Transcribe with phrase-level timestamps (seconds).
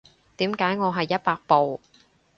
[0.37, 1.79] 點解我係一百步